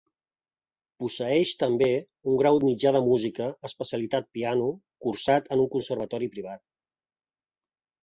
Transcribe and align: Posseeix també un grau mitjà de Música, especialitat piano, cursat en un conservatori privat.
Posseeix 1.03 1.51
també 1.63 1.89
un 2.31 2.39
grau 2.43 2.57
mitjà 2.69 2.95
de 2.97 3.03
Música, 3.11 3.51
especialitat 3.71 4.33
piano, 4.41 4.73
cursat 5.07 5.55
en 5.57 5.65
un 5.69 5.73
conservatori 5.79 6.35
privat. 6.37 6.69